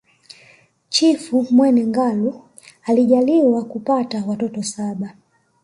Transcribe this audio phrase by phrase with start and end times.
[0.89, 2.43] Chifu Mwene Ngalu
[2.85, 5.13] alijaliwakupata watoto saba